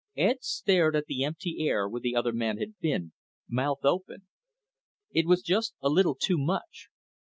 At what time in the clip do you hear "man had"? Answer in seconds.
2.33-2.79